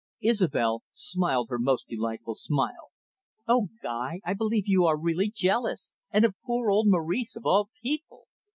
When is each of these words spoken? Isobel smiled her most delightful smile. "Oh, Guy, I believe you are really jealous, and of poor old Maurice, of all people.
Isobel 0.23 0.81
smiled 0.93 1.49
her 1.51 1.59
most 1.59 1.87
delightful 1.87 2.33
smile. 2.33 2.89
"Oh, 3.47 3.67
Guy, 3.83 4.19
I 4.25 4.33
believe 4.33 4.63
you 4.65 4.83
are 4.87 4.97
really 4.97 5.29
jealous, 5.29 5.93
and 6.09 6.25
of 6.25 6.33
poor 6.43 6.71
old 6.71 6.87
Maurice, 6.87 7.35
of 7.35 7.45
all 7.45 7.69
people. 7.83 8.25